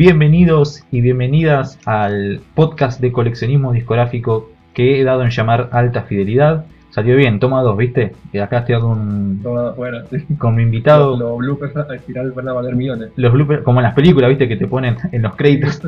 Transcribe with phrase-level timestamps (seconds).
[0.00, 6.64] Bienvenidos y bienvenidas al podcast de coleccionismo discográfico que he dado en llamar Alta Fidelidad.
[6.88, 8.14] Salió bien, toma dos, ¿viste?
[8.32, 10.24] Y acá estoy con, Todo fuera, sí.
[10.38, 11.10] con mi invitado.
[11.10, 13.10] Los, los bloopers al final van a valer millones.
[13.16, 14.48] Los bloopers, como en las películas, ¿viste?
[14.48, 15.82] Que te ponen en los créditos.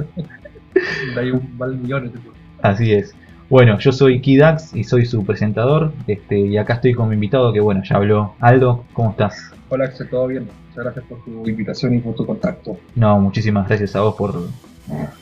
[1.16, 2.13] Ahí un valen millones.
[2.13, 2.35] tipo.
[2.60, 3.16] Así es.
[3.49, 5.91] Bueno, yo soy Kidax y soy su presentador.
[6.07, 8.35] Este, y acá estoy con mi invitado que, bueno, ya habló.
[8.41, 9.55] Aldo, ¿cómo estás?
[9.75, 10.43] Hola Axel, ¿todo bien?
[10.69, 12.77] Muchas gracias por tu invitación y por tu contacto.
[12.95, 14.49] No, muchísimas gracias a vos por,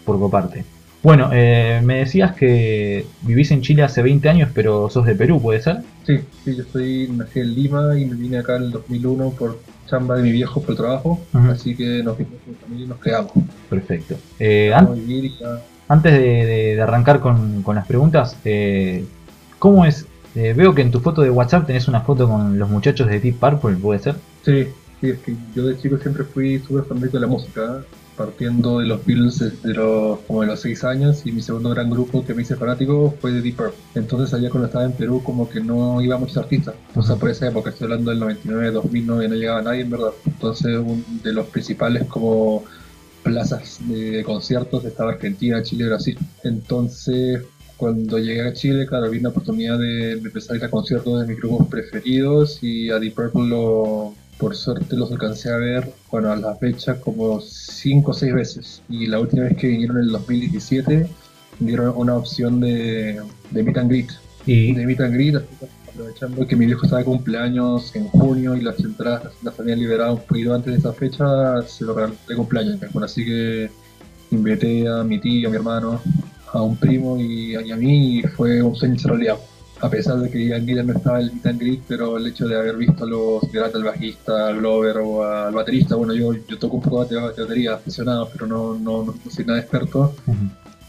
[0.05, 0.65] por coparte.
[1.05, 5.41] Bueno, eh, me decías que vivís en Chile hace 20 años, pero sos de Perú,
[5.41, 5.83] ¿puede ser?
[6.05, 9.61] Sí, sí, yo estoy, nací en Lima y me vine acá en el 2001 por
[9.87, 13.01] chamba de mi viejo por trabajo, así que nos vinimos con mi familia y nos
[13.01, 13.33] quedamos.
[13.69, 14.17] Perfecto.
[14.41, 19.05] Eh, an- vivir ya- antes de, de- de arrancar con, con las preguntas, eh,
[19.61, 20.07] ¿cómo es?
[20.37, 23.19] eh, veo que en tu foto de WhatsApp tenés una foto con los muchachos de
[23.21, 24.15] Deep Purple, ¿puede ser?
[24.45, 24.67] Sí,
[25.01, 27.85] sí, es que yo de chico siempre fui súper fanático de la música,
[28.17, 31.91] partiendo de los Beatles desde los, como de los 6 años y mi segundo gran
[31.91, 33.79] grupo que me hice fanático fue de Deep Purple.
[33.95, 37.31] Entonces allá cuando estaba en Perú como que no iba muchos artistas, o sea, por
[37.31, 40.13] esa época, estoy hablando del 99, 2009, no llegaba nadie en verdad.
[40.27, 42.65] Entonces un de los principales como
[43.23, 46.19] plazas de, de conciertos estaba Argentina, Chile, Brasil.
[46.45, 47.43] Entonces
[47.81, 51.27] cuando llegué a Chile, claro, vi una oportunidad de empezar a ir a conciertos de
[51.27, 56.33] mis grupos preferidos y a Deep Purple lo, por suerte los alcancé a ver, bueno,
[56.33, 58.83] a la fecha como 5 o 6 veces.
[58.89, 61.07] Y la última vez que vinieron en el 2017
[61.59, 64.11] dieron una opción de, de meet and greet.
[64.47, 65.37] Y De meet and greet,
[65.87, 70.15] aprovechando que mi viejo estaba de cumpleaños en junio y las entradas las habían liberado
[70.15, 72.81] un poquito antes de esa fecha, se lo regalé de cumpleaños.
[72.93, 73.71] Bueno, así que
[74.31, 76.01] invité a mi tío, a mi hermano,
[76.53, 79.37] a un primo y a, y a mí y fue un sueño realidad.
[79.83, 82.47] A pesar de que Ian Gillan no estaba en el and greet, pero el hecho
[82.47, 86.35] de haber visto a los grandes, al bajista, al Glover o al baterista, bueno, yo,
[86.35, 89.59] yo toco un poco de bate- de batería aficionado, pero no, no, no soy nada
[89.61, 90.15] experto,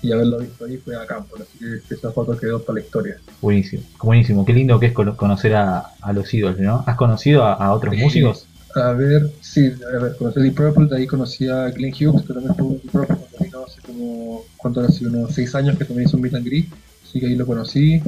[0.01, 3.17] y haberlo visto ahí fue a campo, así que esa foto quedó para la historia.
[3.41, 4.43] buenísimo, buenísimo.
[4.45, 6.83] Qué lindo que es cono- conocer a, a los ídolos, ¿no?
[6.85, 8.01] ¿Has conocido a, a otros Sí.
[8.01, 8.47] músicos?
[8.75, 12.21] A ver, sí, a ver, conocí a Deep Purple, de ahí conocí a Glenn Hughes,
[12.23, 14.89] que también estuvo en Deep Purple cuando vino hace como, ¿cuánto era?
[14.89, 16.67] Hace unos 6 años que también hizo un meet and greet,
[17.11, 18.01] así que ahí lo conocí.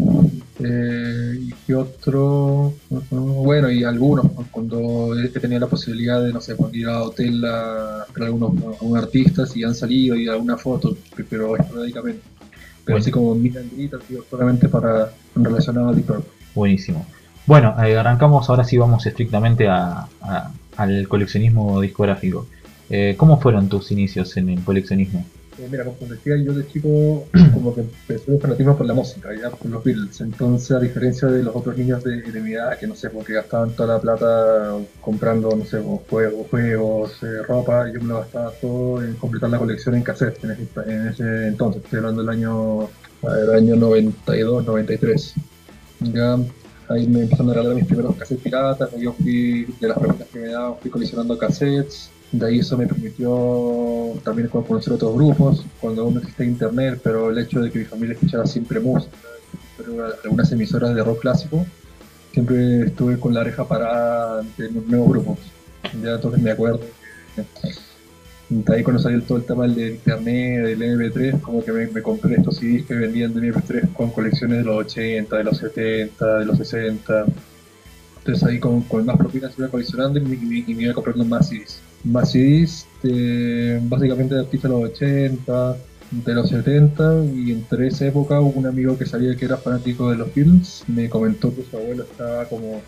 [0.60, 2.74] Eh, y qué otro,
[3.12, 4.46] bueno, y algunos, ¿no?
[4.50, 8.52] cuando he tenido la posibilidad de, no sé, pues, ir a hotel a, ver algunos,
[8.80, 10.96] algunos artistas y han salido y alguna foto,
[11.30, 12.22] pero esporádicamente.
[12.86, 13.02] Pero Bueno.
[13.02, 16.26] así como ha sido solamente para relacionado a Deep Purple.
[16.56, 17.06] Buenísimo.
[17.46, 22.48] Bueno, eh, arrancamos, ahora sí vamos estrictamente a- a- al coleccionismo discográfico.
[22.90, 25.26] Eh, ¿Cómo fueron tus inicios en el coleccionismo?
[25.60, 29.30] Eh, mira, como decía, yo de chico como que empecé un fanatismo por la música,
[29.40, 30.20] ya por los Beatles.
[30.22, 33.34] Entonces, a diferencia de los otros niños de, de mi edad, que no sé, porque
[33.34, 38.52] gastaban toda la plata comprando, no sé, juegos, juegos eh, ropa, yo me lo gastaba
[38.60, 41.84] todo en completar la colección en cassette en ese, en ese entonces.
[41.84, 42.90] Estoy hablando del año,
[43.22, 45.34] ver, año 92, 93.
[46.14, 46.38] Ya
[46.90, 50.40] ahí me empezaron a regalar mis primeros cassettes piratas, yo fui, de las preguntas que
[50.40, 52.10] me daban, fui coleccionando cassettes.
[52.34, 57.00] De ahí eso me permitió también con- conocer otros grupos, cuando aún no existía internet,
[57.04, 59.16] pero el hecho de que mi familia escuchara siempre música,
[60.24, 61.66] algunas emisoras de rock clásico,
[62.32, 65.38] siempre estuve con la oreja parada ante nuevos grupos.
[66.02, 66.82] Ya entonces me acuerdo
[68.50, 72.36] de ahí cuando salió todo el tema del internet, del MP3, como que me, compré
[72.36, 76.46] estos CDs que vendían de MP3 con colecciones de los 80, de los 70, de
[76.46, 77.26] los 60.
[78.20, 81.50] Entonces ahí con, con más propinas iba coleccionando y me- y me iba comprando más
[81.50, 81.80] CDs.
[82.04, 85.78] CDs, de- básicamente de artistas de los 80,
[86.10, 90.10] de los 70, y entre esa época hubo un amigo que sabía que era fanático
[90.12, 92.86] de los Beatles, me comentó que su abuelo estaba como,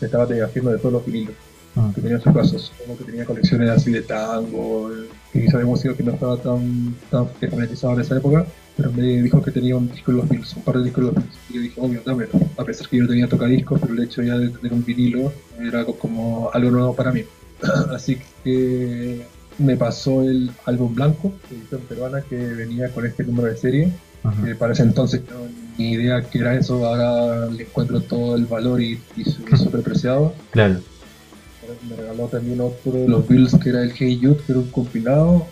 [0.00, 1.36] estaba haciendo de todos los vinilos
[1.76, 5.40] Ah, que tenía en su casa, como que tenía colecciones así de tango, eh, y
[5.40, 7.62] quizá de música que no estaba tan, tan en
[8.00, 8.46] esa época,
[8.76, 11.06] pero me dijo que tenía un disco de los Beatles, un par de discos de
[11.08, 13.92] los Beatles, y yo dije, obvio, dámelo, a pesar que yo no tenía tocadiscos, pero
[13.92, 17.24] el hecho ya de tener un vinilo era co- como algo nuevo para mí.
[17.94, 19.24] así que
[19.58, 23.92] me pasó el álbum blanco, edición peruana, que venía con este número de serie,
[24.44, 28.46] que para ese entonces no ni idea que era eso, ahora le encuentro todo el
[28.46, 29.24] valor y, y
[29.56, 30.34] súper preciado.
[30.50, 30.80] Claro.
[31.88, 34.70] Me regaló también otro de los Bills que era el Hey Jude, que era un
[34.70, 35.46] compilado.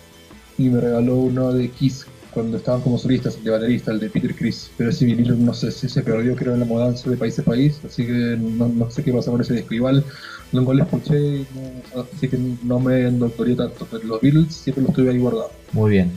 [0.59, 4.11] Y me regaló uno de Kiss cuando estaban como solistas, el de baterista, el de
[4.11, 4.71] Peter Chris.
[4.77, 7.43] Pero ese vinilo no sé si se perdió, creo, en la mudanza de país a
[7.43, 7.81] país.
[7.85, 9.75] Así que no, no sé qué pasó con ese disco.
[9.75, 10.05] Igual
[10.53, 11.47] nunca lo escuché, y
[11.95, 13.87] no- así que no me endoctoría tanto.
[13.91, 15.53] Pero los Beatles siempre los tuve ahí guardados.
[15.73, 16.13] Muy bien.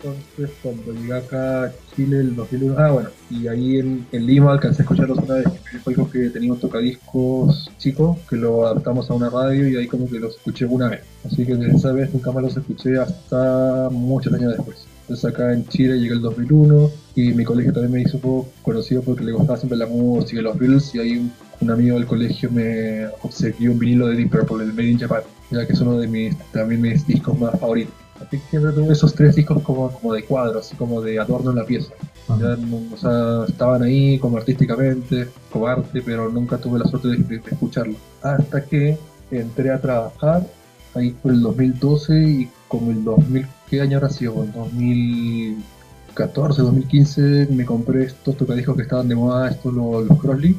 [0.00, 4.52] Entonces, cuando llegué acá a Chile el 2001, ah, bueno, y ahí en, en Lima
[4.52, 5.46] alcancé a escucharlos una vez.
[5.82, 9.86] Fue algo que tenía un tocadiscos chico, que lo adaptamos a una radio y ahí
[9.88, 11.00] como que los escuché una vez.
[11.24, 14.86] Así que desde esa vez nunca más los escuché hasta muchos años después.
[15.02, 19.02] Entonces acá en Chile llegué el 2001 y mi colegio también me hizo poco conocido
[19.02, 22.50] porque le gustaba siempre la música y los Beatles y ahí un, amigo del colegio
[22.50, 25.98] me obsequió un vinilo de Deep Purple, el Made in Japan, ya que es uno
[25.98, 27.94] de mis, también mis discos más favoritos.
[28.20, 31.50] Así que siempre tuve esos tres discos como, como de cuadro, así como de adorno
[31.50, 31.92] en la pieza.
[32.28, 32.58] Ya,
[32.92, 37.38] o sea, estaban ahí como artísticamente, como arte, pero nunca tuve la suerte de, de-
[37.38, 37.94] de escucharlo.
[38.22, 38.98] Hasta que
[39.30, 40.46] entré a trabajar
[40.94, 44.42] ahí por el 2012 y como el 2000, ¿qué año habrá sido?
[44.44, 50.56] En 2014, 2015 me compré estos tocadiscos que estaban de moda, estos los, los Crossley,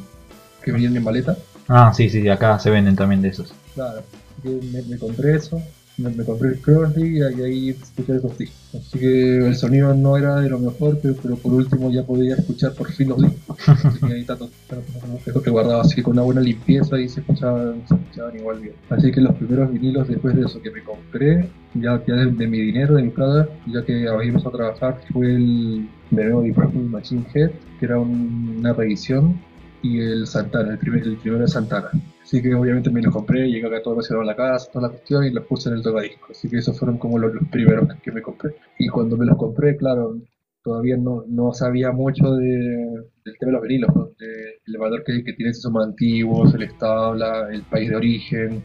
[0.62, 1.36] que venían en maleta.
[1.68, 3.52] Ah, sí, sí, acá se venden también de esos.
[3.74, 4.02] Claro,
[4.42, 5.60] que me, me compré eso,
[5.98, 8.56] me, me compré el Crossley y ahí, escuché esos discos.
[8.74, 12.34] Así que el sonido no era de lo mejor, pero, pero por último ya podía
[12.36, 13.56] escuchar por fin los discos.
[13.84, 17.82] Así que ahí tanto, tanto que guardaba así con una buena limpieza y se escuchaban,
[17.86, 18.74] se escuchaban igual bien.
[18.88, 22.46] Así que los primeros vinilos después de eso que me compré, ya, ya de, de
[22.46, 26.56] mi dinero, de mi plata, ya que habíamos a trabajar, fue el de nuevo Deep
[26.90, 29.34] Machine Head, que era un- una revisión,
[29.82, 31.90] y el Santana, el, primer, el primero de Santana.
[32.22, 34.92] Así que obviamente me los compré, llegué acá todo reservado en la casa, toda la
[34.92, 36.28] cuestión y los puse en el tocadisco.
[36.30, 38.54] Así que esos fueron como los, primeros que, me compré.
[38.78, 40.16] Y cuando me los compré, claro,
[40.62, 44.10] todavía no, no sabía mucho de, del tema de los vinilos, ¿no?
[44.18, 47.14] De- el valor que, que tienen esos más antiguos, el estado,
[47.48, 48.62] el país de origen.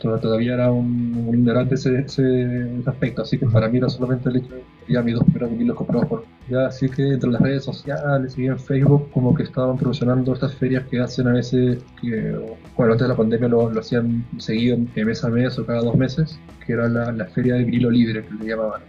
[0.00, 4.28] Toda- Todavía era un, un ignorante ese, ese, aspecto, así que para mí era solamente
[4.30, 7.30] el hecho de que ya mis dos primeros vinilos comprados por ya, así que entre
[7.30, 11.34] las redes sociales y en Facebook como que estaban promocionando estas ferias que hacen a
[11.34, 12.34] veces, que,
[12.76, 15.94] bueno, antes de la pandemia lo, hacían seguido de mes a mes o cada dos
[15.94, 18.80] meses, que era la, feria de vinilo libre que le llamaban.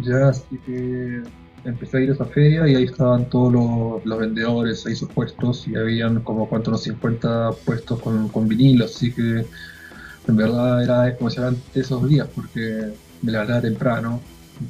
[0.00, 1.22] Ya, así que
[1.64, 3.52] empecé a ir a esa feria y ahí estaban todos
[4.04, 8.86] los, vendedores ahí sus puestos y habían como cuántos, unos 50 puestos con, con vinilo,
[8.86, 9.44] así que
[10.28, 12.92] en verdad era emocionante esos días porque
[13.22, 14.20] me levantaba temprano,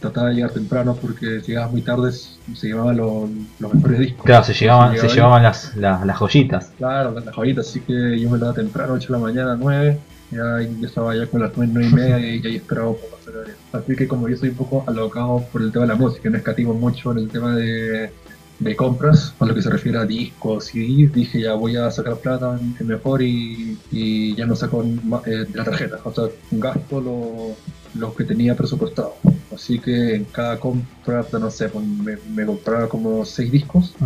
[0.01, 3.29] trataba de llegar temprano porque si llegabas muy tarde se llevaban los,
[3.59, 4.25] los mejores discos.
[4.25, 6.73] Claro, se llevaban, se llevaban las, las, las joyitas.
[6.79, 9.99] Claro, las joyitas, así que yo me levantaba temprano, 8 de la mañana, 9,
[10.31, 13.37] ya estaba ya con las 9, 9 y media y ahí esperaba un poco hacer
[13.37, 13.55] horario.
[13.73, 16.37] Así que como yo soy un poco alocado por el tema de la música, no
[16.37, 18.11] escatimo mucho en el tema de,
[18.59, 22.21] de compras, a lo que se refiere a discos y dije ya voy a sacar
[22.21, 26.13] plata en- en mejor y, y ya no saco ma- eh, de la tarjeta, o
[26.13, 27.63] sea, gasto lo,
[27.93, 29.21] lo que tenía presupuestado.
[29.51, 33.97] Así que en cada compra, no sé, pues me, me compraba como 6 discos.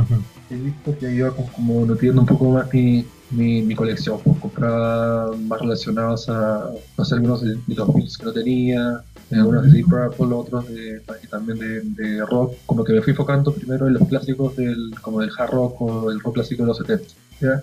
[0.49, 4.39] He visto que iba como, como nutriendo un poco más mi, mi, mi colección, pues
[4.39, 9.65] compraba más relacionados a, no sé, algunos de, de los que no tenía, eh, algunos
[9.65, 11.01] de Deep Purple, otros de,
[11.31, 15.21] también de, de rock, como que me fui enfocando primero en los clásicos del, como
[15.21, 17.05] del hard rock o el rock clásico de los 70,
[17.41, 17.63] ¿ya?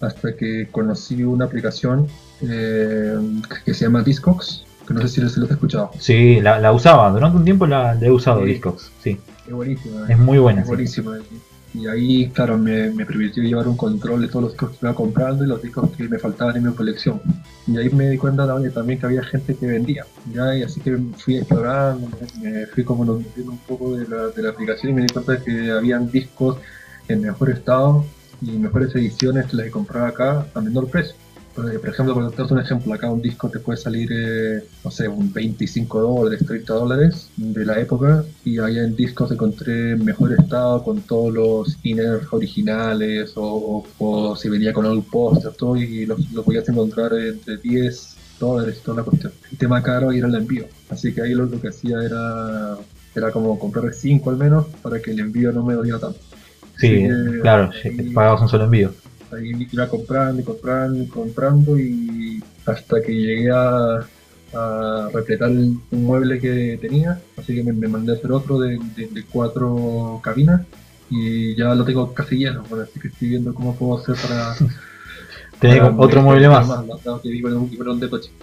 [0.00, 2.06] hasta que conocí una aplicación
[2.42, 3.18] eh,
[3.64, 5.90] que se llama Discogs, que no sé si lo has escuchado.
[5.98, 8.46] Sí, la, la usaba, durante un tiempo la, la he usado Sí.
[8.46, 9.18] Discogs, sí.
[9.46, 10.06] Es buenísima.
[10.08, 10.62] Es muy buena.
[10.62, 10.68] sí.
[10.68, 11.12] Buenísimo.
[11.72, 14.92] Y ahí, claro, me, me permitió llevar un control de todos los discos que iba
[14.94, 17.20] comprando y los discos que me faltaban en mi colección.
[17.70, 20.04] Y ahí me di cuenta también, que había gente que vendía.
[20.32, 20.56] ¿ya?
[20.56, 22.08] Y así que fui explorando,
[22.42, 25.32] me fui como nutriendo un poco de la, de la aplicación y me di cuenta
[25.32, 26.58] de que habían discos
[27.06, 28.04] en mejor estado
[28.42, 31.14] y mejores ediciones que las que compraba acá a menor precio.
[31.62, 34.90] Por por ejemplo, para darte un ejemplo, acá un disco te puede salir, eh, no
[34.90, 40.04] sé, un 25 dólares, 30 dólares de la época, y allá en discos encontré en
[40.04, 43.42] mejor estado con todos los inners originales, o,
[43.98, 48.22] o, o si venía con algún póster, todo, y lo, lo podías encontrar entre 10
[48.38, 49.34] dólares y toda la cuestión.
[49.50, 52.78] El tema caro era el envío, así que ahí lo, lo que hacía era,
[53.14, 56.20] era como comprar 5 al menos para que el envío no me doliera tanto.
[56.76, 58.94] Sí, claro, ahí- pagabas un solo envío.
[59.32, 64.04] Ahí iba comprando y comprando y comprando y hasta que llegué a,
[64.54, 68.78] a repletar un mueble que tenía, así que me, me mandé a hacer otro de,
[68.96, 70.62] de- de cuatro cabinas
[71.08, 74.54] y ya lo tengo casi lleno, bueno, así que estoy viendo cómo puedo hacer para...
[75.60, 76.66] Tenés para otro mueble más.
[77.22, 77.68] que vivo vivo.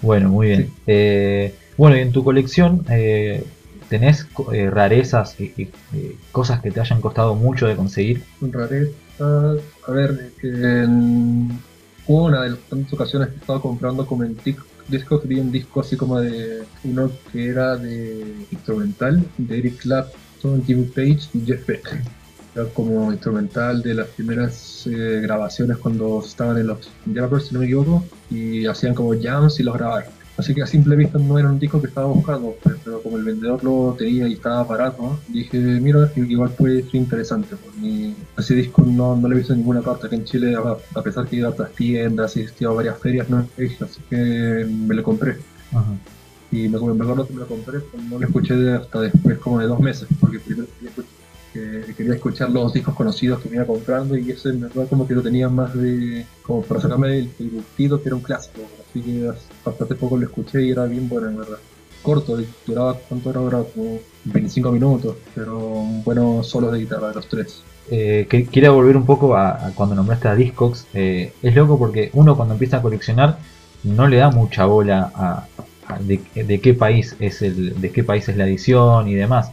[0.02, 0.66] Bueno, muy bien.
[0.68, 0.74] Sí.
[0.86, 3.44] Eh, bueno, y en tu colección eh,
[3.90, 8.22] tenés eh, rarezas y, y, eh, cosas que te hayan costado mucho de conseguir.
[8.42, 11.60] Rarezas, a ver, en
[12.08, 14.38] una de las tantas ocasiones que estaba comprando como en
[14.88, 20.64] discos, vi un disco así como de uno que era de instrumental, de Eric Clapton,
[20.66, 22.02] Jimmy Page y Jeff Beck.
[22.56, 27.60] Era como instrumental de las primeras eh, grabaciones cuando estaban en los Jammers, si no
[27.60, 30.17] me equivoco, y hacían como jams y los grabaron.
[30.38, 33.24] Así que a simple vista no era un disco que estaba buscando, pero como el
[33.24, 37.56] vendedor lo tenía y estaba barato, dije, mira, igual puede ser interesante.
[37.56, 40.06] Pues, ese disco no, no lo he visto en ninguna parte.
[40.06, 43.00] Aquí en Chile, a, pesar que he ido a otras tiendas, he asistido a varias
[43.00, 45.38] ferias, no he visto, así que me lo compré.
[46.52, 49.60] Y me, me acuerdo que me lo compré, pero no lo escuché hasta después como
[49.60, 50.68] de dos meses, porque primero
[51.96, 55.16] quería escuchar los discos conocidos que me iba comprando y ese me acuerdo como que
[55.16, 59.32] lo tenía más de como para sacarme el, el que era un clásico así que
[59.64, 61.58] bastante poco lo escuché y era bien bueno en verdad.
[62.02, 65.60] Corto duraba cuánto era ahora como 25 minutos pero
[66.06, 67.64] buenos solos de guitarra de los tres.
[67.90, 72.10] Eh, que, quiero volver un poco a, cuando nombraste a Discogs eh, es loco porque
[72.14, 73.38] uno cuando empieza a coleccionar
[73.84, 75.48] no le da mucha bola a,
[76.02, 79.52] de, de, qué país es el de qué país es la edición y demás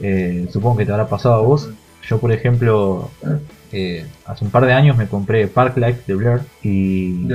[0.00, 1.70] eh, supongo que te habrá pasado a vos.
[2.08, 3.10] Yo, por ejemplo,
[3.72, 7.26] eh, hace un par de años me compré Parklife de Blur y,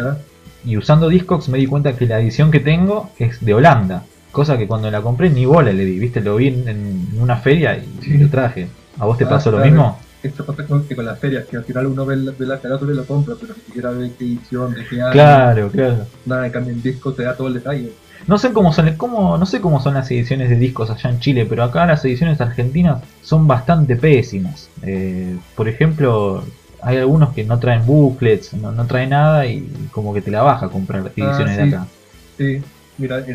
[0.65, 4.03] y usando Discogs me di cuenta que la edición que tengo es de Holanda.
[4.31, 7.81] Cosa que cuando la compré ni bola le di, viste, lo vi en, una feria
[8.01, 8.67] y lo traje.
[8.99, 9.97] ¿A vos te ah, pasó lo mismo?
[10.21, 12.59] Esto pasa con, que con las ferias, que al final uno ve la, ve la
[12.59, 15.11] carátula y lo compra, pero ni siquiera ve qué edición, de qué año.
[15.13, 16.05] Claro, claro.
[16.25, 17.93] Nada, en cambio en disco te da todo el detalle.
[18.27, 21.19] No sé cómo son, cómo, no sé cómo son las ediciones de discos allá en
[21.19, 24.69] Chile, pero acá las ediciones argentinas son bastante pésimas.
[24.83, 26.43] Eh, por ejemplo,
[26.81, 30.41] hay algunos que no traen booklets, no, no traen nada y como que te la
[30.41, 31.87] baja comprar ah, ediciones de acá.
[32.37, 32.61] Sí,
[32.97, 33.25] mira,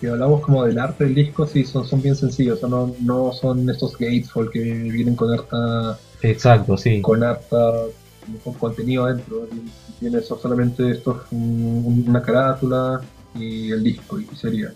[0.00, 3.68] si hablamos como del arte del disco, sí, son, son bien sencillos, no, no son
[3.68, 5.98] estos gatefold que vienen con harta...
[6.22, 7.00] Exacto, sí.
[7.00, 7.56] Con harta
[8.44, 9.48] con contenido adentro.
[9.98, 13.00] Tiene solamente esto, una carátula,
[13.34, 14.72] y el disco, y sería.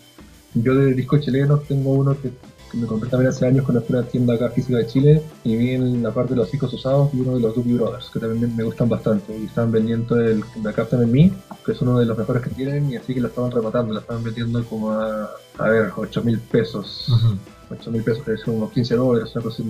[0.54, 2.30] Yo de discos chilenos tengo uno que,
[2.74, 6.02] me compré también hace años a una tienda acá física de Chile y vi en
[6.02, 8.64] la parte de los discos usados y uno de los Doobie Brothers, que también me
[8.64, 9.36] gustan bastante.
[9.36, 11.32] Y estaban vendiendo el The Captain en Me,
[11.64, 14.00] que es uno de los mejores que tienen, y así que lo estaban rematando, lo
[14.00, 17.06] estaban vendiendo como a, a ver, 8 mil pesos.
[17.70, 19.62] 8 mil pesos, que son unos 15 dólares, una cosa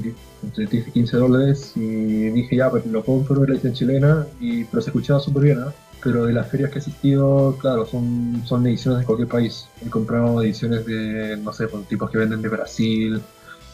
[0.42, 4.64] entre 10 y 15 dólares, y dije ya, pues lo compro, la edición chilena, y,
[4.64, 5.72] pero se escuchaba súper bien, ¿eh?
[6.04, 9.66] Pero de las ferias que he asistido, claro, son, son ediciones de cualquier país.
[9.84, 13.22] He comprado ediciones de, no sé, pues, tipos que venden de Brasil,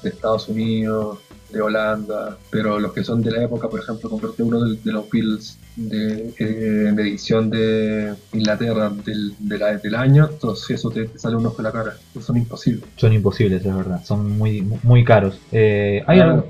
[0.03, 1.19] de Estados Unidos,
[1.53, 5.11] de Holanda, pero los que son de la época, por ejemplo, compré uno de, los
[5.75, 11.61] de, eh, de, edición de Inglaterra del, del año, entonces eso te, sale un ojo
[11.63, 11.97] la cara.
[12.21, 12.85] Son imposibles.
[12.95, 14.05] Son imposibles, es verdad.
[14.05, 15.41] Son muy, muy caros.
[15.51, 16.47] Eh, ¿hay algo?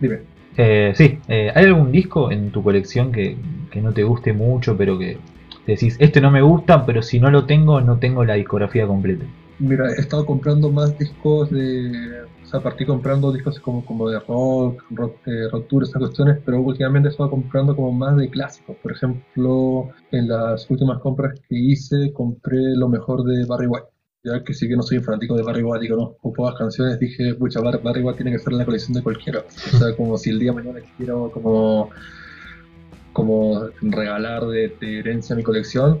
[0.00, 0.34] Dime.
[0.56, 3.36] Eh, sí, eh, ¿hay algún disco en tu colección que,
[3.80, 5.18] no te guste mucho, pero que
[5.66, 9.24] decís, este no me gusta, pero si no lo tengo, no tengo la discografía completa?
[9.58, 12.24] Mira, he estado comprando más discos de.
[12.42, 16.38] O sea, partí comprando discos como, como de rock, rock, eh, rock tour, esas cuestiones,
[16.44, 18.76] pero últimamente he estado comprando como más de clásicos.
[18.82, 24.42] Por ejemplo, en las últimas compras que hice, compré lo mejor de Barry White ya
[24.42, 27.60] que si que no soy fanático de Barry White y conozco pocas canciones, dije, pucha,
[27.60, 29.40] Barry White tiene que estar en la colección de cualquiera.
[29.40, 31.90] O sea, como si el día de mañana quiero como,
[33.14, 36.00] como regalar de, herencia mi colección,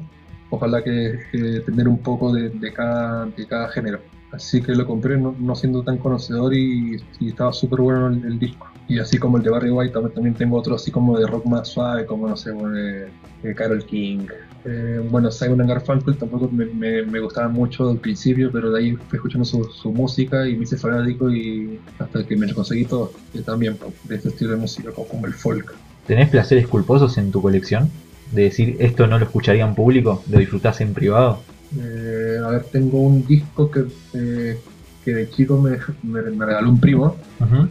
[0.50, 1.18] ojalá que,
[1.64, 4.00] tener un poco de, cada, de cada género.
[4.32, 8.68] Así que lo compré no, siendo tan conocedor y, estaba súper bueno el, disco.
[8.88, 11.68] Y así como el de Barry White, también, tengo otro así como de rock más
[11.68, 14.26] suave, como no sé, de Carol King,
[14.66, 19.18] eh, bueno, Simon Garfunkel tampoco me, me, gustaba mucho al principio, pero de ahí fui
[19.18, 23.12] escuchando su, su música y me hice fanático y hasta que me conseguí todo,
[23.44, 25.74] también de este estilo de música como el folk.
[26.06, 27.90] ¿Tenés placeres culposos en tu colección?
[28.32, 31.40] De decir, esto no lo escucharía en público, lo disfrutás en privado.
[31.78, 33.84] Eh, a ver, tengo un disco que,
[34.14, 34.58] eh,
[35.04, 37.16] que de chico me, me, regaló un primo.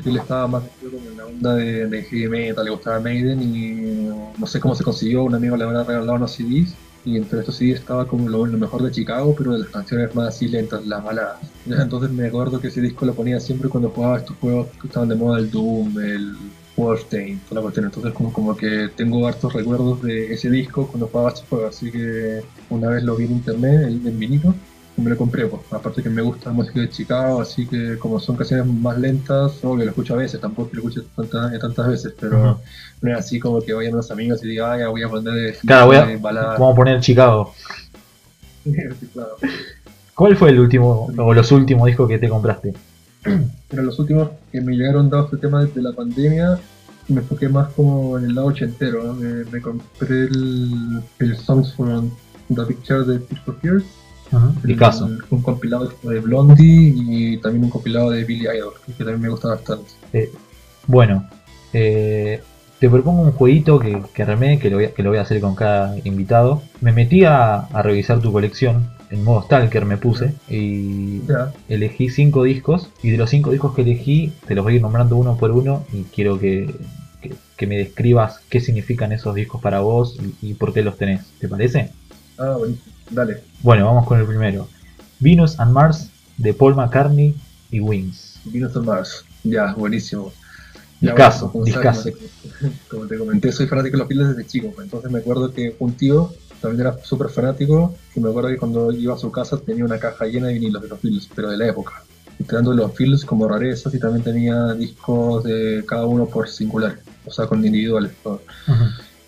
[0.06, 4.48] Él estaba más en la onda de, de heavy metal, le gustaba Maiden y no
[4.48, 5.24] sé cómo se consiguió.
[5.24, 6.76] Un amigo le había regalado unos CDs
[7.06, 10.30] y entre estos CDs estaba como lo, mejor de Chicago, pero de las canciones más
[10.30, 11.38] así lentas, las baladas.
[11.66, 15.10] Entonces me acuerdo que ese disco lo ponía siempre cuando jugaba estos juegos que estaban
[15.10, 16.36] de moda, el Doom, el
[16.76, 17.86] Wolfenstein, toda la cuestión.
[17.86, 21.92] Entonces como, como que tengo hartos recuerdos de ese disco cuando jugaba estos juegos, así
[21.92, 24.54] que una vez lo vi en internet, en vinilo,
[24.98, 25.62] me lo compré, pues.
[25.72, 29.64] aparte que me gusta la música de Chicago, así que como son canciones más lentas,
[29.64, 32.60] obvio lo escucho a veces, tampoco lo escucho tantas, tantas veces, pero
[33.02, 35.58] no es así como que vayan los amigos y digan, ah, ya voy a poner
[35.66, 37.54] claro, voy a, Vamos a poner Chicago.
[40.14, 42.74] ¿Cuál fue el último o los últimos discos que te compraste?
[43.70, 46.60] Pero los últimos que me llegaron dado este tema de la pandemia,
[47.08, 52.10] me enfoqué más como en el lado ochentero, me, compré el, el Songs from
[52.50, 53.86] the Picture de Tears for Fears
[54.78, 55.10] caso.
[55.30, 59.50] Un compilado de Blondie y también un compilado de Billy Idol, que también me gusta
[59.50, 59.92] bastante.
[60.14, 60.32] Eh,
[60.88, 61.28] bueno,
[61.74, 62.42] eh,
[62.80, 64.26] te propongo un jueguito que, que
[64.60, 66.62] que lo, voy a, que lo voy a hacer con cada invitado.
[66.82, 71.22] Me metí a, revisar tu colección en modo Stalker me puse y
[71.70, 74.82] elegí cinco discos y de los cinco discos que elegí te los voy a ir
[74.82, 76.74] nombrando uno por uno y quiero que,
[77.22, 80.98] que- que me describas qué significan esos discos para vos y, y por qué los
[80.98, 81.22] tenés.
[81.40, 81.92] ¿Te parece?
[82.38, 82.92] Ah, buenísimo.
[83.12, 83.42] Dale.
[83.62, 84.68] Bueno, vamos con el primero.
[85.20, 87.36] Venus and Mars de Paul McCartney
[87.72, 88.40] y Wings.
[88.46, 89.24] Venus on Mars.
[89.44, 90.34] Ya, buenísimo.
[91.52, 92.10] Como sabes, discazo.
[92.12, 94.72] Como te, como te comenté, soy fanático de los Beatles desde chico.
[94.74, 98.58] pues, Entonces me acuerdo que un tío también era súper fanático y me acuerdo que
[98.58, 101.50] cuando iba a su casa tenía una caja llena de vinilos de los Beatles, pero
[101.52, 102.04] de la época.
[102.40, 107.32] Y los Beatles como rarezas y también tenía discos de cada uno por singular, o
[107.32, 108.14] sea, con individuales.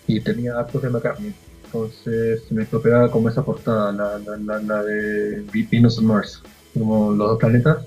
[0.06, 1.34] y tenía actos de McCartney.
[1.66, 6.40] Entonces me copiaba como esa portada, la, la, la, la de Venus and Mars,
[6.72, 7.78] como los dos planetas,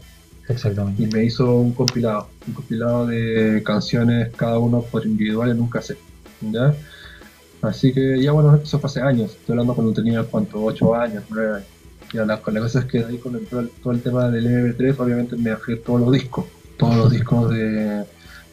[0.48, 1.04] Exactamente.
[1.04, 5.70] y me hizo un compilado, un compilado de canciones, cada uno por individual en un
[5.70, 5.98] cassette.
[6.42, 6.74] ¿ya?
[7.62, 11.26] Así que ya bueno, eso fue hace años, estoy hablando cuando tenía cuánto, 8 años,
[11.30, 11.70] 9 años.
[12.12, 15.36] Ya la, la cosa es que ahí con el- todo, el, tema del MP3, obviamente
[15.38, 18.06] me bajé todos los discos, todos los discos de,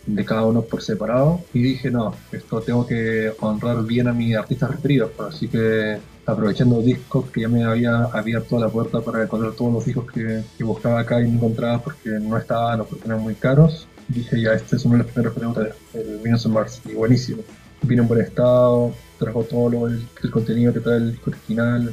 [0.04, 1.48] de cada uno por separado.
[1.52, 6.02] Y dije no, esto tengo que honrar bien a mis artistas referidos, pues, así que
[6.26, 10.46] aprovechando discos que ya me había abierto la puerta para encontrar todos los discos que,
[10.56, 14.40] que buscaba acá y no encontraba porque no estaban o porque eran muy caros, dije
[14.42, 15.54] ya este es uno de los primeros que tengo
[15.92, 17.44] el Venus Mars, y buenísimo,
[17.82, 21.92] vino buen estado, trajo todo lo- el, el contenido que trae el disco original,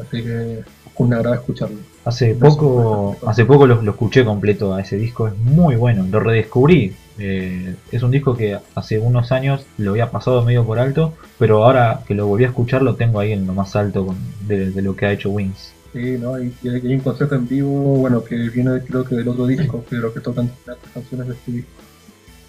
[0.00, 0.60] así que
[0.96, 1.78] un agrado escucharlo.
[2.04, 6.06] Hace poco, fue- hace poco lo, lo escuché completo a ese disco, es muy bueno,
[6.10, 6.94] lo redescubrí.
[7.20, 11.64] Eh, es un disco que hace unos años lo había pasado medio por alto, pero
[11.64, 14.70] ahora que lo volví a escuchar lo tengo ahí en lo más alto con- de,
[14.70, 15.72] de lo que ha hecho Wings.
[15.92, 16.38] Sí, ¿no?
[16.42, 19.84] Y, y hay, un concepto en vivo, bueno, que viene creo que del otro disco,
[19.88, 21.70] pero que tocan las canciones de este disco.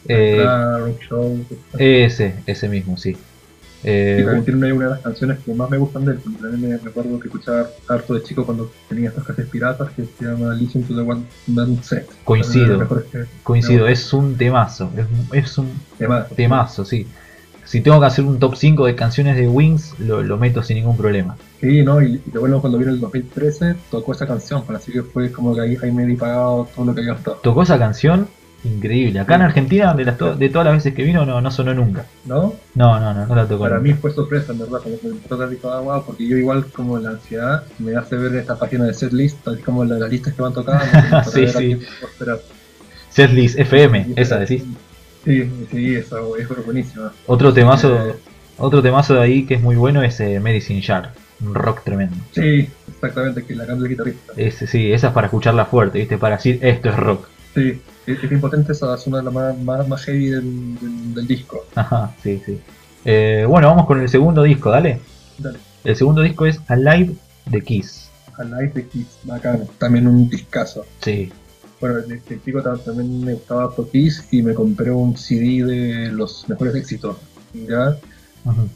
[0.07, 0.45] Eh,
[0.79, 1.45] Rock Show.
[1.77, 3.17] ese, ese mismo, sí.
[3.83, 6.71] Eh, también tiene una, de las canciones que más me gustan de él, porque también
[6.71, 10.53] me recuerdo que escuchaba harto de chico cuando tenía estas cassettes piratas que se llama
[10.53, 12.09] Listen to the One Man Set.
[12.25, 12.79] Coincido.
[13.11, 14.91] Que- coincido, es un temazo,
[15.31, 15.71] es, es un.
[15.97, 17.07] Además, temazo, sí.
[17.63, 20.77] Si tengo que hacer un top 5 de canciones de Wings, lo, lo meto sin
[20.77, 21.37] ningún problema.
[21.61, 22.01] Sí, ¿no?
[22.01, 25.53] Y, y de bueno, cuando vino el 2013 tocó esa canción, así que fue como
[25.53, 28.27] que ahí, ahí me di pagado todo lo que había gastado, Tocó esa canción,
[28.63, 29.19] increíble.
[29.19, 31.73] Acá en Argentina, de, las to- de todas las veces que vino, no, no sonó
[31.73, 32.05] nunca.
[32.25, 32.53] ¿no?
[32.75, 33.63] No, no, no, no la tocó.
[33.63, 33.89] Para nunca.
[33.89, 36.37] mí fue sorpresa, en verdad, cuando me empezó a dar disco de agua, porque yo
[36.37, 40.09] igual como la ansiedad me hace ver esta página de setlist, así como la- las
[40.09, 40.83] listas que van tocando,
[41.31, 41.79] Sí, sí.
[43.09, 44.63] Setlist FM, esa decís.
[45.25, 47.11] Sí, sí, esa es buenísima.
[47.27, 48.13] Otro temazo, Eh,
[48.57, 52.15] otro temazo de ahí que es muy bueno es eh, Medicine Jar, un rock tremendo.
[52.31, 54.33] Sí, exactamente, que la canta el guitarrista.
[54.37, 56.17] Ese, sí, esa es para escucharla fuerte, ¿viste?
[56.17, 57.27] Para decir esto es rock.
[57.55, 61.13] Sí, es, es impotente, esa es una de las más, más, más heavy del, del,
[61.15, 61.65] del disco.
[61.75, 62.59] Ajá, sí, sí.
[63.05, 64.99] Eh, bueno, vamos con el segundo disco, dale.
[65.37, 65.59] Dale.
[65.83, 68.09] El segundo disco es Alive de Kiss.
[68.37, 70.85] Alive de Kiss, bacán, también un discazo.
[71.01, 71.31] Sí,
[71.79, 75.63] Bueno, de, de chico tam- también me gustaba harto Kiss y me compré un CD
[75.65, 77.15] de los mejores éxitos,
[77.53, 77.97] ¿ya?
[78.45, 78.67] Ujú.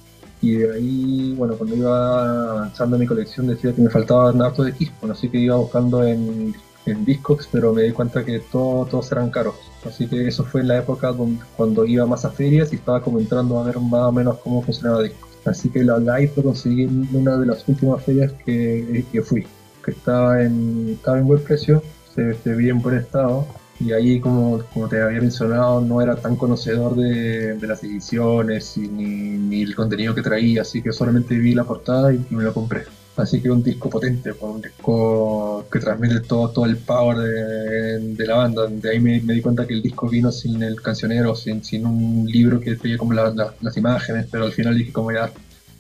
[0.42, 4.66] Y de ahí, bueno, cuando iba avanzando en mi colección decía que me faltaban hartos
[4.66, 6.54] de Kiss, bueno, así que iba buscando en,
[6.86, 9.56] en Discogs, pero me di cuenta que todo- todos eran caros.
[9.88, 13.02] Así que eso fue en la época donde, cuando iba más a ferias y estaba
[13.02, 15.34] como entrando a ver más o menos cómo funcionaba Discogs.
[15.46, 19.46] Así que la Live lo conseguí en una de las últimas ferias que, que fui,
[19.84, 21.84] que estaba en, estaba en buen precio,
[22.16, 23.46] se, se veía en buen estado.
[23.80, 28.78] Y ahí, como, como te había mencionado, no era tan conocedor de, de las ediciones
[28.78, 32.36] y ni, ni el contenido que traía, así que solamente vi la portada y, y
[32.36, 32.84] me lo compré.
[33.16, 38.00] Así que un disco potente, pues, un disco que transmite todo, todo el power de,
[38.16, 38.66] de la banda.
[38.68, 41.86] De ahí me, me di cuenta que el disco vino sin el cancionero, sin, sin
[41.86, 45.30] un libro que tenía como la- la- las imágenes, pero al final dije como ya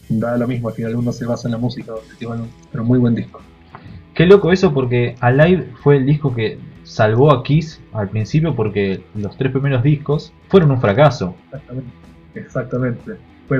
[0.09, 1.93] da lo mismo, al final uno se basa en la música,
[2.25, 3.41] bueno, pero muy buen disco.
[4.13, 9.03] Qué loco eso porque Alive fue el disco que salvó a Kiss al principio porque
[9.15, 11.35] los tres primeros discos fueron un fracaso.
[11.51, 11.91] Exactamente.
[12.35, 13.11] Exactamente.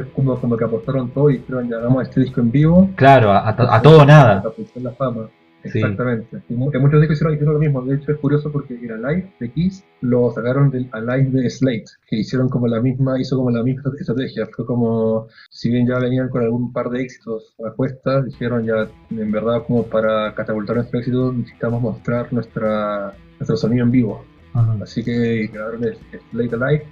[0.02, 2.90] Fue como, como que apostaron todo y dijeron ya hagamos este disco en vivo.
[2.96, 4.44] Claro, a, a- a todo nada.
[4.76, 5.28] La fama.
[5.66, 5.80] Sí.
[5.80, 6.42] Exactamente.
[6.50, 7.82] Y mu- que muchos discos hicieron, hicieron lo mismo.
[7.84, 11.86] De hecho, es curioso porque el Alive de Kiss lo sacaron del Alive de Slate,
[12.10, 14.46] que hicieron como la misma, hizo como la misma estrategia.
[14.54, 18.88] Fue como, si bien ya venían con algún par de éxitos a cuestas, dijeron ya,
[19.12, 24.26] en verdad, como para catapultar nuestro éxito, necesitamos mostrar nuestra, nuestro sonido en vivo.
[24.54, 24.84] Ujú.
[24.84, 25.96] Así que crearon el
[26.32, 26.86] Slate Alive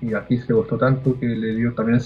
[0.00, 1.98] y a Kiss le gustó tanto que le dio también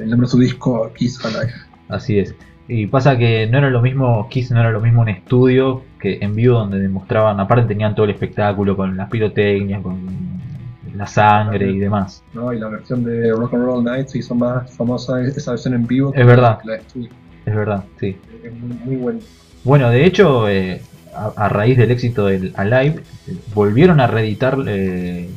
[0.00, 1.52] el nombre de su disco Kiss Alive.
[1.88, 2.34] Así es.
[2.68, 6.18] Y pasa que no era lo mismo, Kiss no era lo mismo en estudio que
[6.20, 9.98] en vivo donde demostraban, aparte tenían todo el espectáculo con las pirotecnias, con
[10.94, 12.22] la sangre y demás.
[12.34, 12.52] ¿no?
[12.52, 15.86] Y la versión de Rock and Roll Night se hizo más famosa esa versión en
[15.86, 16.58] vivo Es verdad.
[16.60, 17.08] que la de estudio.
[17.46, 18.16] Es verdad, sí.
[18.44, 19.20] Es muy, muy bueno.
[19.64, 20.82] Bueno, de hecho, eh,
[21.16, 25.28] a, a raíz del éxito del Alive, eh, volvieron a reeditar eh,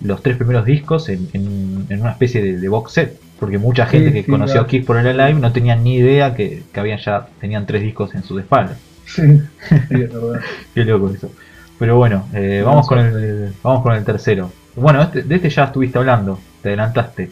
[0.00, 3.18] los tres primeros discos en, en- en una especie de, de box set.
[3.38, 5.96] Porque mucha Sí, gente que sí, conoció a Kiss por el Alive no tenían ni
[5.96, 8.78] idea que, que habían ya tenían tres discos en sus espaldas.
[9.06, 9.22] Sí,
[9.68, 10.40] sí, es verdad.
[10.74, 11.30] Qué loco eso.
[11.78, 14.50] Pero bueno, eh, vamos, con el, vamos con el tercero.
[14.74, 17.30] Bueno, este- de este ya estuviste hablando, te adelantaste.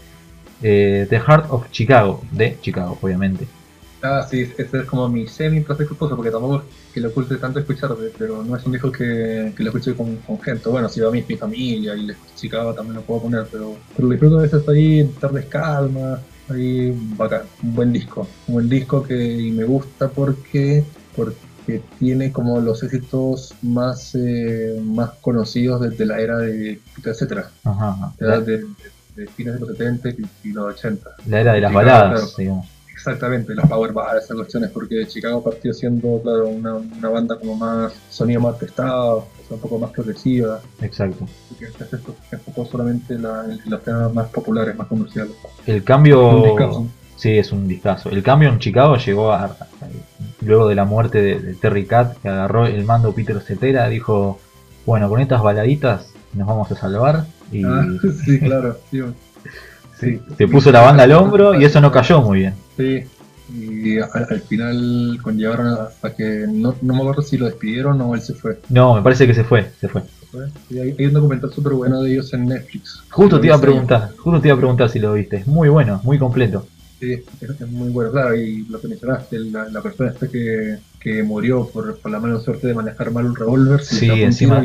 [0.62, 3.46] Eh, The Heart of Chicago, de Chicago, obviamente.
[4.02, 7.36] Ah, sí, ese es como mi semi placer culposo, porque tampoco es que le oculte
[7.36, 10.68] tanto escucharme, pero no es un disco que, que lo escuche con, con gente.
[10.68, 13.46] Bueno, si va a mi, mi familia y le escucho Chicago también lo puedo poner,
[13.50, 17.42] pero, pero lo disfruto a veces ahí, darles calma, ahí bacán.
[17.62, 18.28] Un buen disco.
[18.48, 20.84] Un buen disco que me gusta porque,
[21.16, 27.88] porque tiene como los éxitos más, eh, más conocidos desde la era de etcétera, Ajá,
[27.90, 28.12] ajá.
[28.18, 28.66] de, de, de-
[29.16, 30.10] de fines de los 70
[30.44, 31.08] y, los 80.
[31.26, 32.68] la era de las baladas, digamos.
[33.06, 37.54] Exactamente, las power bars, esas cuestiones, porque Chicago partió siendo, claro, una, una banda como
[37.54, 41.24] más, sonido más testado, o sea, un poco más progresiva, Exacto.
[41.52, 41.96] y que se
[42.32, 45.32] enfocó solamente en, la- en los temas más populares, más comerciales.
[45.66, 46.88] El cambio.
[47.16, 48.10] Sí, es un discazo.
[48.10, 49.56] El cambio en Chicago llegó a, a-
[50.42, 54.38] luego de la muerte de, de Terry Cat, que agarró el mando Peter Cetera, dijo,
[54.84, 57.24] bueno, con estas baladitas nos vamos a salvar.
[57.52, 57.86] Y Ah,
[58.24, 59.00] sí, claro, sí,
[59.98, 62.54] sí, se puso la banda al hombro y eso no cayó muy bien.
[62.76, 63.04] sí.
[63.48, 68.00] Y al, al final conllevaron a, a que, no, no me acuerdo si lo despidieron
[68.00, 68.58] o él se fue.
[68.70, 70.02] No, me parece que se fue, se fue.
[70.72, 73.04] Hay, hay un documental súper bueno de ellos en Netflix.
[73.08, 75.36] Justo te iba a preguntar, justo te iba a preguntar si lo viste.
[75.36, 76.66] Es muy bueno, muy completo.
[76.98, 81.22] Sí, es, muy bueno, claro, y lo que mencionaste, la, la persona esta que, que
[81.22, 84.64] murió por, por la mala suerte de manejar mal un revólver, se Sí, encima-.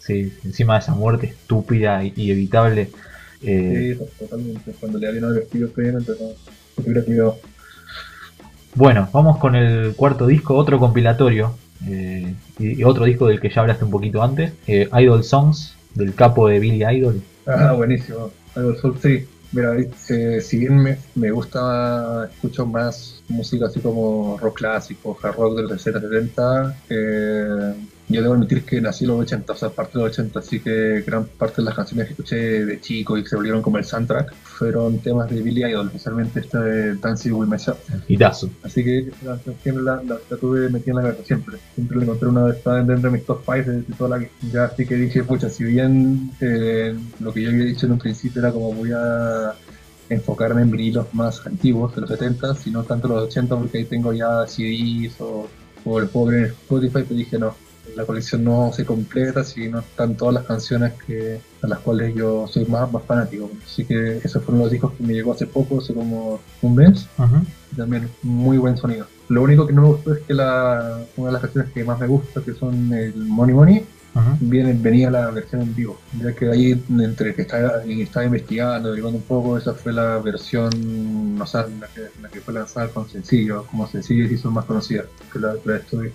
[0.00, 2.90] Sí, encima de esa muerte estúpida y, y evitable.
[3.42, 7.38] Eh, Sí, totalmente, cuando le habían advertido previamente, no, cuidado.
[8.74, 11.54] Bueno, vamos con el cuarto disco, otro compilatorio.
[11.88, 14.52] eh, y, y otro disco del que ya hablaste un poquito antes.
[14.66, 17.20] eh, Idol Songs, del capo de Billy Idol.
[17.46, 18.30] Ah, buenísimo.
[18.54, 19.26] Idol Soul, sí.
[19.52, 25.36] Mira, eh, si bien me, me gusta, escucho más música así como rock clásico, hard
[25.36, 27.74] rock de los 60, 70, eh,
[28.08, 30.60] yo debo admitir que nací en los 80, o sea, parte de los 80, así
[30.60, 33.78] que gran parte de las canciones que escuché de chico y que se volvieron como
[33.78, 37.78] el soundtrack fueron temas de Billy Idol, especialmente esta de Dancing with Myself.
[38.06, 38.48] Hitazo.
[38.62, 41.58] Así que la canción la, la, la tuve metida en la cabeza siempre.
[41.74, 44.26] Siempre la encontré una vez dentro de mis top 5 de, de toda la.
[44.52, 47.98] Ya así que dije, pucha, si bien eh, lo que yo había dicho en un
[47.98, 49.52] principio era como voy a
[50.08, 53.84] enfocarme en vinilos más antiguos de los 70, y no tanto los 80 porque ahí
[53.84, 55.48] tengo ya CDs o,
[55.84, 57.54] o los puedo ver en Spotify, pero dije no,
[57.96, 62.14] la colección no se completa si no están todas las canciones que a las cuales
[62.14, 63.50] yo soy más, más fanático.
[63.64, 67.08] Así que esos fueron los discos que me llegó hace poco, hace como un mes
[67.18, 67.36] Ujú.
[67.72, 69.06] y también muy buen sonido.
[69.28, 71.98] Lo único que no me gustó es que la, una de las canciones que más
[71.98, 74.36] me gusta, que son el Money Money, Ujú.
[74.40, 75.98] viene, venía la versión en vivo.
[76.22, 81.40] Ya que ahí, entre que estaba, estaba investigando, averiguando un poco, esa fue la versión,
[81.40, 84.66] o sea, la que, la que fue lanzada con sencillo, como sencillo y hizo más
[84.66, 86.10] conocida que la, la de estudio.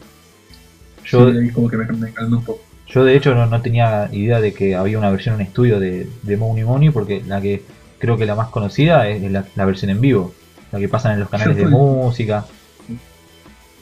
[1.05, 2.61] Yo, Sí, ahí como que me, me calmé un poco.
[2.87, 6.07] yo de hecho no, no tenía idea de que había una versión en estudio de,
[6.21, 7.63] de Money Money porque la que
[7.99, 10.33] creo que la más conocida es la, la versión en vivo.
[10.71, 12.45] La que pasan en los canales de música.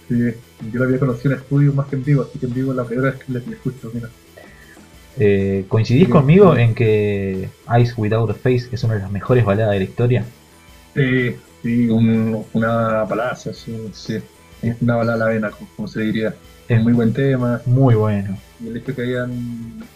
[0.08, 0.16] Sí,
[0.72, 2.84] yo la había conocido en estudio más que en vivo, así que en vivo la
[2.84, 3.92] primera vez que la, escucho.
[3.94, 4.10] Mira.
[5.18, 6.12] Eh, ¿Coincidís Sí.
[6.12, 9.84] conmigo en que Ice Without a Face es una de las mejores baladas de la
[9.86, 10.26] historia?
[10.96, 14.18] Sí, sí, un- una palacia, sí, sí.
[14.62, 16.34] Es una balada a la vena, como, como se diría.
[16.70, 17.62] Es muy buen tema.
[17.66, 18.38] Muy bueno.
[18.64, 19.32] Y el hecho que hayan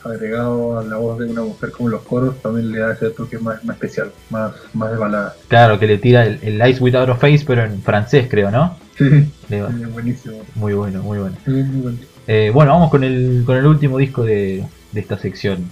[0.03, 3.37] agregado a la voz de una mujer como los coros también le da ese toque
[3.37, 5.35] más, más especial, más, más de balada.
[5.49, 8.77] Claro, que le tira el, el Ice Without a Face, pero en francés, creo, ¿no?
[8.97, 9.05] Sí,
[9.49, 10.37] Le va- sí, buenísimo.
[10.55, 11.35] Muy bueno, muy bueno.
[11.45, 12.11] Muy, muy buen disco.
[12.27, 15.65] Eh, bueno, vamos con el, con el último disco de, de esta sección.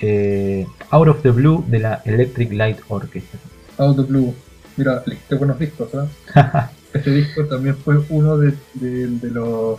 [0.00, 3.38] Eh, Out of the Blue de la Electric Light Orchestra.
[3.78, 4.34] Out of Blue.
[4.76, 5.88] Mira, elegiste buenos discos,
[6.34, 6.70] ¿ah?
[6.94, 9.78] Este disco también fue uno de, de, de los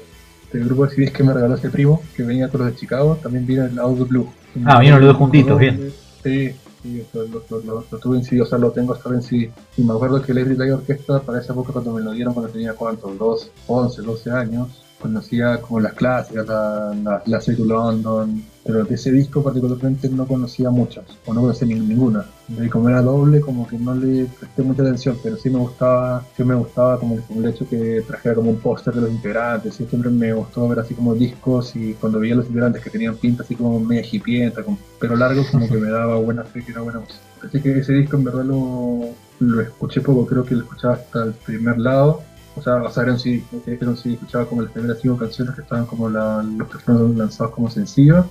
[0.53, 3.17] del grupo de CDs que me regaló ese primo, que venía con los de Chicago,
[3.21, 4.27] también vino el Out Blue.
[4.65, 5.93] Ah, vinieron los dos juntitos, bien.
[6.23, 6.51] Sí,
[6.83, 9.51] sí, lo, lo, lo, lo- tuve en CD, o sea, lo tengo hasta en CD.
[9.77, 12.51] Y me acuerdo que Electric Light Orchestra, para esa época cuando me lo dieron, cuando
[12.51, 14.67] tenía cuántos, dos, 11, 12 años,
[15.01, 20.69] conocía como las clásicas, la, la, la London, pero de ese disco particularmente no conocía
[20.69, 22.25] muchas, o no conocía ni- ninguna.
[22.59, 26.23] Y como era doble, como que no le presté mucha atención, pero sí me gustaba,
[26.35, 29.85] sí me gustaba como, el hecho que trajera como un póster de los integrantes, y
[29.85, 33.43] siempre me gustó ver así como discos y cuando veía los integrantes que tenían pinta
[33.43, 36.81] así como media hipienta, con pelo largo, como que me daba buena fe que era
[36.81, 37.19] buena música.
[37.45, 39.09] Así que ese disco en verdad lo,
[39.39, 42.21] lo escuché poco, creo que lo escuchaba hasta el primer lado
[42.55, 45.17] O sea, o sea era un CD, era un CD, escuchaba como las primeras cinco
[45.17, 48.25] canciones que estaban como la, los que fueron lanzados como sencillos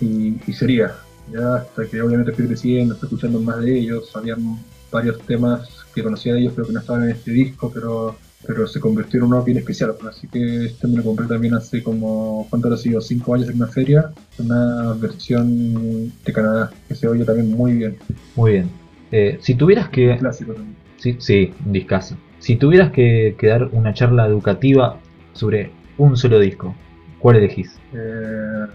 [0.00, 0.94] y sería.
[1.32, 4.58] Ya hasta que obviamente fui creciendo, fui escuchando más de ellos, habían
[4.90, 8.66] varios temas que conocía de ellos pero que no estaban en este disco, pero pero
[8.66, 9.94] se convirtió en uno bien especial.
[10.08, 13.00] Así que este me lo compré también hace como, ¿cuánto ha sido?
[13.00, 17.96] Cinco años en una feria, una versión de Canadá, que se oye también muy bien.
[18.36, 18.70] Muy bien.
[19.10, 20.16] Eh, si tuvieras que...
[20.18, 20.76] Clásico también.
[20.96, 22.16] Sí, sí, un discazo.
[22.38, 24.98] Si tuvieras que, que dar una charla educativa
[25.32, 26.74] sobre un solo disco,
[27.18, 27.78] ¿cuál elegís?
[27.92, 28.66] Eh,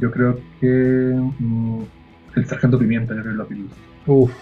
[0.00, 0.66] yo creo que
[1.38, 1.82] mm,
[2.36, 3.66] el Sargento Pimienta, yo creo que lo.
[4.06, 4.32] Uf,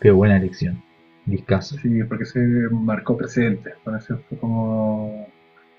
[0.00, 0.82] qué buena elección.
[1.26, 1.76] Discazo.
[1.76, 3.74] Sí, porque se marcó presente.
[3.84, 5.26] Con fue como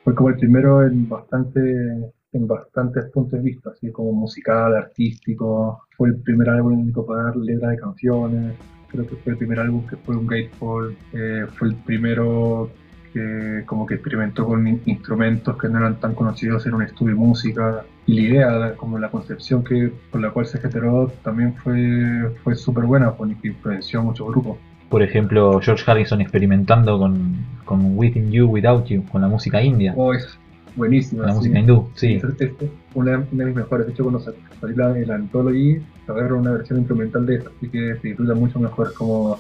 [0.03, 5.83] fue como el primero en bastante en bastantes puntos de vista, así como musical, artístico.
[5.95, 8.55] Fue el primer álbum en incorporar letras de canciones.
[8.87, 10.95] Creo que fue el primer álbum que fue un gatefold.
[11.13, 12.69] Eh, fue el primero
[13.13, 17.13] que como que experimentó con in- instrumentos que no eran tan conocidos en un estudio
[17.13, 17.83] de música.
[18.05, 22.55] Y la idea, como la concepción que, por la cual se generó también fue, fue
[22.55, 24.57] súper buena, porque influenció a muchos grupos.
[24.89, 29.93] Por ejemplo, George Harrison experimentando con, con Within You, Without You, con la música india,
[29.95, 30.37] Oh, es
[30.75, 31.23] buenísima.
[31.23, 31.37] la sí.
[31.37, 32.13] música hindú, sí.
[32.15, 32.51] Es, es
[32.93, 33.87] una, una de mis mejores.
[33.87, 37.69] De hecho, cuando sa- salió la, el Anthology, agarraron una versión instrumental de esta, así
[37.69, 39.39] que se disfruta mucho mejor como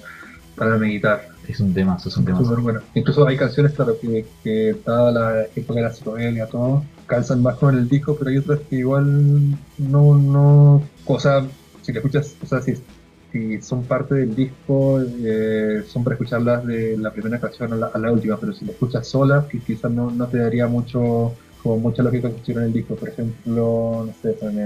[0.55, 1.27] para meditar.
[1.47, 2.45] Es un temazo, es un Es temazo.
[2.45, 2.81] súper bueno.
[2.93, 7.57] Incluso hay canciones, claro, que, que dada la época de la psicodelia, todo, calzan más
[7.57, 11.45] con el disco, pero hay otras que igual no, no, o sea,
[11.81, 12.75] si le escuchas, o sea, si,
[13.31, 17.87] si son parte del disco, eh, son para escucharlas de la primera canción a la,
[17.87, 21.77] a la última, pero si la escuchas sola, quizás no, no te daría mucho, como
[21.77, 22.95] mucha lógica que en el disco.
[22.95, 24.57] Por ejemplo, no sé, con,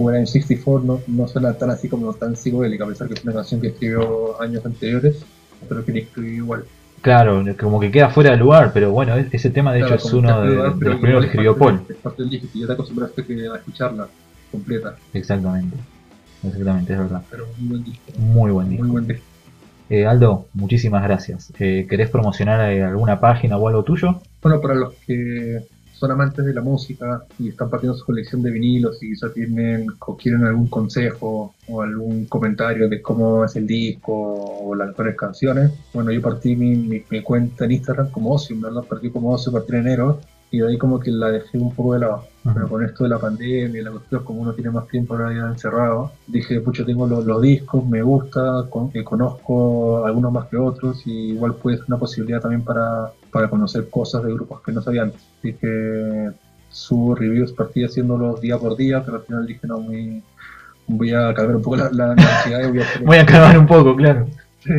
[0.00, 3.14] eh, When I'm 64 no, no suena tan así como tan psicodélica, a pesar que
[3.14, 5.24] es una canción que escribió años anteriores,
[5.68, 6.64] pero que le escribió igual.
[7.00, 10.18] Claro, como que queda fuera de lugar, pero bueno, ese tema de hecho es como
[10.18, 11.80] uno de, lugar, de pero los primeros que escribió Paul.
[11.88, 14.08] Es parte del disco, y ya te acostumbraste a escucharla
[14.50, 15.76] completa, Exactamente,
[16.42, 17.22] exactamente, es verdad.
[17.30, 18.12] pero muy buen disco.
[18.18, 18.92] Muy buen Muy disco.
[18.92, 19.24] buen disco.
[19.88, 21.52] Eh, Aldo, muchísimas gracias.
[21.58, 24.20] Eh, ¿Querés promocionar eh, alguna página o algo tuyo?
[24.40, 25.64] Bueno, para los que
[26.00, 29.86] son amantes de la música y están partiendo su colección de vinilos y quizá tienen
[30.06, 35.14] o quieren algún consejo o algún comentario de cómo es el disco o las mejores
[35.16, 39.30] canciones, bueno, yo partí mi, mi- cuenta en Instagram como ocio, en verdad partí como
[39.30, 42.24] ocio, partí en enero y de ahí como que la dejé un poco de lado.
[42.42, 45.32] Pero con esto de la pandemia y la cuestión, como uno tiene más tiempo ahora
[45.34, 50.46] ya encerrado, dije, pucha, tengo los, los discos, me gusta, con- eh, conozco algunos más
[50.48, 54.62] que otros y igual puede ser una posibilidad también para, para conocer cosas de grupos
[54.62, 55.20] que no sabía antes.
[55.42, 56.30] Que
[56.70, 60.22] subo reviews, partí haciéndolos día por día, pero al final dije, no, muy,
[60.86, 63.58] voy a calmar un poco la, la, ansiedad y voy a hacer Voy a acabar
[63.58, 64.26] un poco, claro.
[64.64, 64.72] Sí,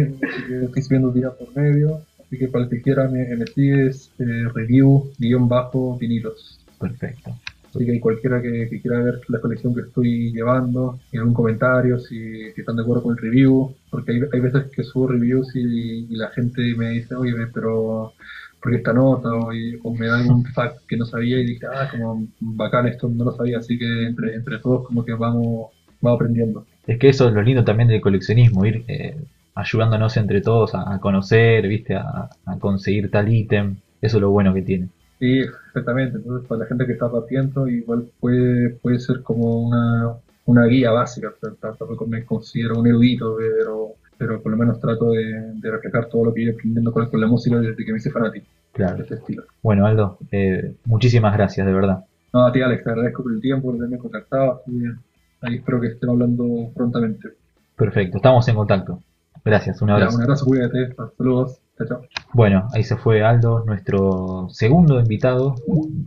[0.64, 2.02] estoy subiendo día por medio.
[2.32, 6.60] Así que para el que quiera me, me sigues eh, review guion bajo vinilos.
[6.80, 7.36] Perfecto.
[7.74, 12.00] Así que cualquiera que, que quiera ver la colección que estoy llevando, y algún comentario,
[12.00, 15.54] si, si están de acuerdo con el review, porque hay, hay veces que subo reviews
[15.56, 18.14] y, y la gente me dice, oye, pero
[18.62, 19.34] ¿por qué esta nota?
[19.34, 22.88] O, y- o me da algún fact que no sabía y dije, ah, como bacán,
[22.88, 26.66] esto no lo sabía, así que entre, entre todos como que vamos, vamos aprendiendo.
[26.88, 29.16] Es que eso es lo lindo también del coleccionismo, ir eh,
[29.62, 33.78] ayudándonos entre todos a, a conocer, viste, a, a conseguir tal ítem.
[34.02, 34.90] Eso es lo bueno que tiene.
[35.20, 36.18] Sí, exactamente.
[36.18, 40.14] Entonces, para la gente que está partiendo, igual puede, puede ser como una,
[40.46, 41.32] una guía básica.
[41.62, 46.26] Tampoco me considero un erudito, pero, pero por lo menos trato de, de reflejar todo
[46.26, 49.04] lo que yo aprendiendo con, con la música desde que me hice fanático de Claro.
[49.04, 49.44] este estilo.
[49.62, 52.06] Bueno, Aldo, eh, muchísimas gracias, de verdad.
[52.34, 54.62] No, a ti, Alex, te agradezco por el tiempo, por haberme contactado.
[54.66, 54.72] así
[55.42, 57.30] ahí espero que estemos hablando prontamente.
[57.76, 59.02] Perfecto, estamos en contacto.
[59.44, 60.18] Gracias, un Ya, abrazo.
[60.18, 60.96] un abrazo, cuídate.
[61.18, 61.60] Saludos.
[61.78, 62.02] Chao, chao.
[62.34, 65.56] Bueno, ahí se fue Aldo, nuestro segundo invitado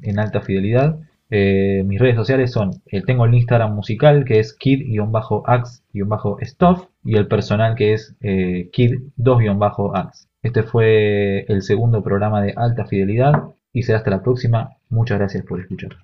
[0.02, 0.98] en alta fidelidad.
[1.30, 4.52] Eh, mis redes sociales son, eh, tengo el Instagram musical que es
[5.48, 10.28] kid-ax-stuff y el personal que es eh, kid2-ax.
[10.42, 14.76] Este fue el segundo programa de alta fidelidad y será hasta la próxima.
[14.90, 15.96] Muchas gracias por escuchar.